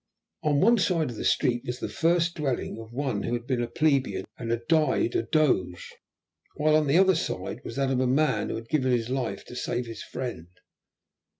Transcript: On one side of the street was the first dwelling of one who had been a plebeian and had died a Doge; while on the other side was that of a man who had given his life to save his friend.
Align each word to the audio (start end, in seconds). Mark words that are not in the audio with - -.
On 0.41 0.59
one 0.59 0.79
side 0.79 1.11
of 1.11 1.15
the 1.15 1.23
street 1.23 1.61
was 1.67 1.79
the 1.79 1.87
first 1.87 2.33
dwelling 2.33 2.79
of 2.79 2.91
one 2.91 3.21
who 3.21 3.33
had 3.33 3.45
been 3.45 3.61
a 3.61 3.67
plebeian 3.67 4.25
and 4.35 4.49
had 4.49 4.65
died 4.67 5.13
a 5.13 5.21
Doge; 5.21 5.93
while 6.55 6.75
on 6.75 6.87
the 6.87 6.97
other 6.97 7.13
side 7.13 7.61
was 7.63 7.75
that 7.75 7.91
of 7.91 7.99
a 7.99 8.07
man 8.07 8.49
who 8.49 8.55
had 8.55 8.67
given 8.67 8.91
his 8.91 9.09
life 9.11 9.45
to 9.45 9.55
save 9.55 9.85
his 9.85 10.01
friend. 10.01 10.47